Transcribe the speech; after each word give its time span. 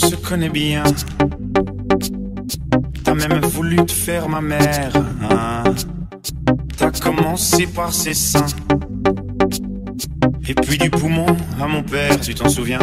se 0.00 0.16
connaît 0.16 0.48
bien. 0.48 0.82
T'as 3.04 3.14
même 3.14 3.40
voulu 3.40 3.76
te 3.76 3.92
faire 3.92 4.28
ma 4.28 4.40
mère. 4.40 4.92
Hein. 5.22 5.64
T'as 6.76 6.90
commencé 6.92 7.66
par 7.66 7.92
ses 7.92 8.14
seins. 8.14 8.46
Et 10.48 10.54
puis 10.54 10.78
du 10.78 10.90
poumon 10.90 11.36
à 11.60 11.66
mon 11.66 11.82
père, 11.82 12.18
tu 12.20 12.34
t'en 12.34 12.48
souviens 12.48 12.80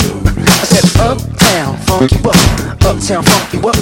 I 0.00 0.64
said 0.64 0.86
uptown, 1.00 1.76
funk 1.86 2.12
you 2.12 2.20
up. 2.28 2.36
Uptown, 2.84 3.22
funk 3.22 3.52
you 3.52 3.60
up. 3.68 3.76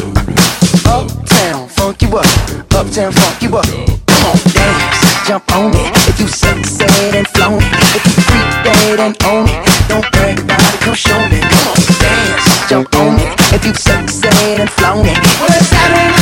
Uptown, 0.86 1.68
funk 1.68 2.02
you 2.02 2.18
up. 2.18 2.26
Uptown, 2.74 3.12
funk 3.12 3.42
you 3.42 3.56
up. 3.56 3.64
Come 3.64 4.24
on, 4.26 4.38
dance, 4.52 5.26
jump 5.26 5.52
on 5.54 5.70
it. 5.74 5.92
If 6.08 6.20
you 6.20 6.28
sexed 6.28 6.82
and 6.82 7.26
flown 7.28 7.62
it, 7.62 7.72
if 7.96 8.04
you 8.06 8.14
freak 8.26 8.50
dead 8.64 9.00
and 9.00 9.14
own 9.24 9.46
it, 9.48 9.88
don't 9.88 10.06
brag 10.12 10.38
about 10.40 10.74
it, 10.74 10.80
come 10.80 10.94
show 10.94 11.18
me. 11.28 11.40
Come 11.40 11.68
on, 11.70 11.80
dance, 12.02 12.68
jump 12.68 12.94
on 12.96 13.18
it. 13.20 13.38
If 13.54 13.64
you 13.64 13.74
sexed 13.74 14.26
and 14.26 14.70
flown 14.70 15.06
it, 15.06 15.18
well 15.40 15.48
it's 15.54 16.17